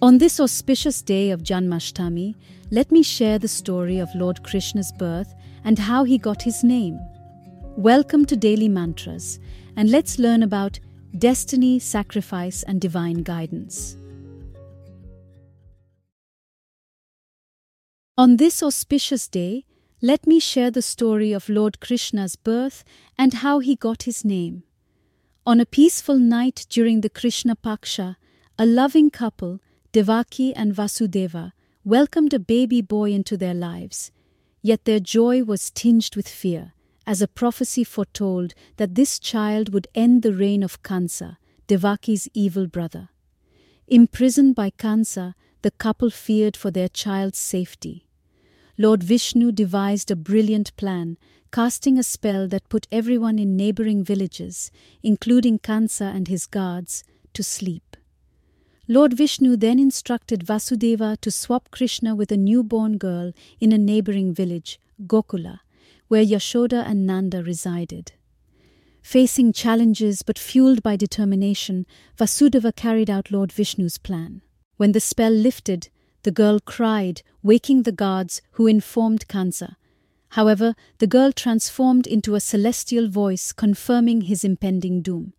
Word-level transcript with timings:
On 0.00 0.18
this 0.18 0.38
auspicious 0.38 1.02
day 1.02 1.30
of 1.32 1.42
Janmashtami, 1.42 2.36
let 2.70 2.92
me 2.92 3.02
share 3.02 3.36
the 3.36 3.48
story 3.48 3.98
of 3.98 4.14
Lord 4.14 4.44
Krishna's 4.44 4.92
birth 4.92 5.34
and 5.64 5.76
how 5.76 6.04
he 6.04 6.18
got 6.18 6.40
his 6.42 6.62
name. 6.62 7.00
Welcome 7.76 8.24
to 8.26 8.36
Daily 8.36 8.68
Mantras, 8.68 9.40
and 9.74 9.90
let's 9.90 10.20
learn 10.20 10.44
about 10.44 10.78
destiny, 11.18 11.80
sacrifice, 11.80 12.62
and 12.62 12.80
divine 12.80 13.24
guidance. 13.24 13.96
On 18.16 18.36
this 18.36 18.62
auspicious 18.62 19.26
day, 19.26 19.64
let 20.00 20.28
me 20.28 20.38
share 20.38 20.70
the 20.70 20.80
story 20.80 21.32
of 21.32 21.48
Lord 21.48 21.80
Krishna's 21.80 22.36
birth 22.36 22.84
and 23.18 23.34
how 23.34 23.58
he 23.58 23.74
got 23.74 24.04
his 24.04 24.24
name. 24.24 24.62
On 25.44 25.58
a 25.58 25.66
peaceful 25.66 26.20
night 26.20 26.66
during 26.68 27.00
the 27.00 27.10
Krishna 27.10 27.56
Paksha, 27.56 28.14
a 28.56 28.64
loving 28.64 29.10
couple, 29.10 29.58
Devaki 29.92 30.54
and 30.54 30.74
Vasudeva, 30.74 31.52
welcomed 31.84 32.34
a 32.34 32.38
baby 32.38 32.82
boy 32.82 33.12
into 33.12 33.36
their 33.36 33.54
lives. 33.54 34.10
Yet 34.60 34.84
their 34.84 35.00
joy 35.00 35.44
was 35.44 35.70
tinged 35.70 36.14
with 36.14 36.28
fear, 36.28 36.72
as 37.06 37.22
a 37.22 37.28
prophecy 37.28 37.84
foretold 37.84 38.52
that 38.76 38.94
this 38.94 39.18
child 39.18 39.72
would 39.72 39.88
end 39.94 40.22
the 40.22 40.34
reign 40.34 40.62
of 40.62 40.82
Kansa, 40.82 41.38
Devaki's 41.66 42.28
evil 42.34 42.66
brother. 42.66 43.08
Imprisoned 43.86 44.54
by 44.54 44.70
Kansa, 44.70 45.34
the 45.62 45.70
couple 45.70 46.10
feared 46.10 46.56
for 46.56 46.70
their 46.70 46.88
child's 46.88 47.38
safety. 47.38 48.06
Lord 48.76 49.02
Vishnu 49.02 49.52
devised 49.52 50.10
a 50.10 50.16
brilliant 50.16 50.76
plan, 50.76 51.16
casting 51.50 51.98
a 51.98 52.02
spell 52.02 52.46
that 52.48 52.68
put 52.68 52.86
everyone 52.92 53.38
in 53.38 53.56
neighboring 53.56 54.04
villages, 54.04 54.70
including 55.02 55.58
Kansa 55.58 56.04
and 56.04 56.28
his 56.28 56.46
guards, 56.46 57.04
to 57.32 57.42
sleep. 57.42 57.96
Lord 58.90 59.12
Vishnu 59.12 59.54
then 59.58 59.78
instructed 59.78 60.46
Vasudeva 60.46 61.18
to 61.20 61.30
swap 61.30 61.70
Krishna 61.70 62.14
with 62.14 62.32
a 62.32 62.38
newborn 62.38 62.96
girl 62.96 63.32
in 63.60 63.70
a 63.70 63.76
neighboring 63.76 64.32
village, 64.32 64.80
Gokula, 65.06 65.60
where 66.08 66.24
Yashoda 66.24 66.88
and 66.88 67.06
Nanda 67.06 67.42
resided. 67.42 68.12
Facing 69.02 69.52
challenges 69.52 70.22
but 70.22 70.38
fueled 70.38 70.82
by 70.82 70.96
determination, 70.96 71.84
Vasudeva 72.16 72.74
carried 72.74 73.10
out 73.10 73.30
Lord 73.30 73.52
Vishnu's 73.52 73.98
plan. 73.98 74.40
When 74.78 74.92
the 74.92 75.00
spell 75.00 75.32
lifted, 75.32 75.90
the 76.22 76.30
girl 76.30 76.58
cried, 76.58 77.20
waking 77.42 77.82
the 77.82 77.92
guards 77.92 78.40
who 78.52 78.66
informed 78.66 79.28
Kansa. 79.28 79.76
However, 80.30 80.74
the 80.96 81.06
girl 81.06 81.32
transformed 81.32 82.06
into 82.06 82.34
a 82.34 82.40
celestial 82.40 83.08
voice 83.08 83.52
confirming 83.52 84.22
his 84.22 84.44
impending 84.44 85.02
doom. 85.02 85.34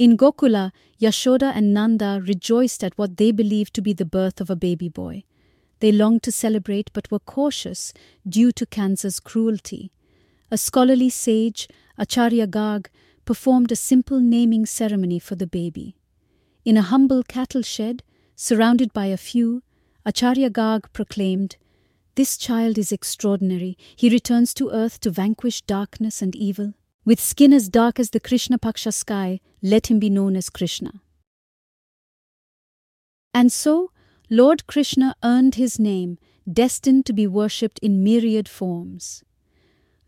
In 0.00 0.16
Gokula, 0.16 0.72
Yashoda 0.98 1.52
and 1.54 1.74
Nanda 1.74 2.22
rejoiced 2.26 2.82
at 2.82 2.96
what 2.96 3.18
they 3.18 3.32
believed 3.32 3.74
to 3.74 3.82
be 3.82 3.92
the 3.92 4.06
birth 4.06 4.40
of 4.40 4.48
a 4.48 4.56
baby 4.56 4.88
boy. 4.88 5.24
They 5.80 5.92
longed 5.92 6.22
to 6.22 6.32
celebrate 6.32 6.90
but 6.94 7.10
were 7.10 7.18
cautious 7.18 7.92
due 8.26 8.50
to 8.52 8.64
Kansa's 8.64 9.20
cruelty. 9.20 9.92
A 10.50 10.56
scholarly 10.56 11.10
sage, 11.10 11.68
Acharya 11.98 12.46
Garg, 12.46 12.86
performed 13.26 13.70
a 13.72 13.76
simple 13.76 14.20
naming 14.20 14.64
ceremony 14.64 15.18
for 15.18 15.34
the 15.34 15.46
baby. 15.46 15.96
In 16.64 16.78
a 16.78 16.88
humble 16.92 17.22
cattle 17.22 17.60
shed, 17.60 18.02
surrounded 18.34 18.94
by 18.94 19.04
a 19.04 19.18
few, 19.18 19.62
Acharya 20.06 20.48
Garg 20.48 20.90
proclaimed, 20.94 21.58
This 22.14 22.38
child 22.38 22.78
is 22.78 22.90
extraordinary. 22.90 23.76
He 23.96 24.08
returns 24.08 24.54
to 24.54 24.70
earth 24.70 24.98
to 25.00 25.10
vanquish 25.10 25.60
darkness 25.60 26.22
and 26.22 26.34
evil. 26.34 26.72
With 27.04 27.18
skin 27.18 27.52
as 27.52 27.68
dark 27.68 27.98
as 27.98 28.10
the 28.10 28.20
Krishna 28.20 28.58
Paksha 28.58 28.92
sky, 28.92 29.40
let 29.62 29.90
him 29.90 29.98
be 29.98 30.10
known 30.10 30.36
as 30.36 30.50
Krishna. 30.50 31.00
And 33.32 33.50
so, 33.50 33.90
Lord 34.28 34.66
Krishna 34.66 35.16
earned 35.24 35.54
his 35.54 35.78
name, 35.78 36.18
destined 36.50 37.06
to 37.06 37.12
be 37.12 37.26
worshipped 37.26 37.78
in 37.80 38.04
myriad 38.04 38.48
forms. 38.48 39.24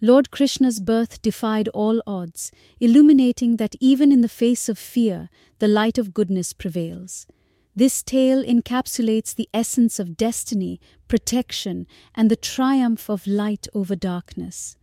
Lord 0.00 0.31
Krishna's 0.31 0.81
birth 0.81 1.22
defied 1.22 1.69
all 1.69 2.02
odds, 2.06 2.50
illuminating 2.81 3.56
that 3.56 3.76
even 3.81 4.10
in 4.12 4.20
the 4.20 4.28
face 4.28 4.69
of 4.69 4.78
fear, 4.78 5.31
the 5.60 5.69
light 5.69 5.97
of 5.97 6.12
goodness 6.12 6.52
prevails. 6.52 7.26
This 7.75 8.02
tale 8.02 8.44
encapsulates 8.44 9.34
the 9.34 9.48
essence 9.54 9.98
of 9.98 10.16
destiny, 10.16 10.81
protection, 11.08 11.86
and 12.14 12.31
the 12.31 12.36
triumph 12.36 13.08
of 13.08 13.26
light 13.26 13.66
over 13.72 13.97
darkness. 13.97 14.76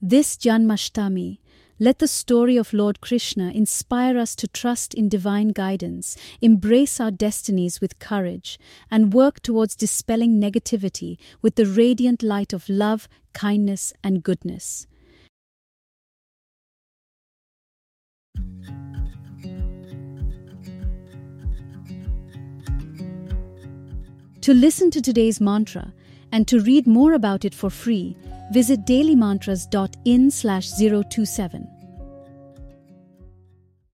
This 0.00 0.36
Janmashtami, 0.36 1.38
let 1.78 1.98
the 1.98 2.08
story 2.08 2.56
of 2.56 2.72
Lord 2.72 3.02
Krishna 3.02 3.50
inspire 3.50 4.16
us 4.16 4.34
to 4.36 4.48
trust 4.48 4.94
in 4.94 5.10
divine 5.10 5.48
guidance, 5.48 6.16
embrace 6.40 7.00
our 7.00 7.10
destinies 7.10 7.82
with 7.82 7.98
courage, 7.98 8.58
and 8.90 9.12
work 9.12 9.40
towards 9.40 9.76
dispelling 9.76 10.40
negativity 10.40 11.18
with 11.42 11.56
the 11.56 11.66
radiant 11.66 12.22
light 12.22 12.54
of 12.54 12.68
love, 12.70 13.08
kindness, 13.34 13.92
and 14.02 14.22
goodness. 14.22 14.86
To 24.40 24.54
listen 24.54 24.90
to 24.92 25.02
today's 25.02 25.40
mantra 25.40 25.92
and 26.32 26.46
to 26.48 26.60
read 26.60 26.86
more 26.86 27.14
about 27.14 27.44
it 27.44 27.54
for 27.54 27.70
free, 27.70 28.16
visit 28.52 28.84
dailymantras.in 28.86 30.30
slash 30.30 30.70
027. 30.70 31.75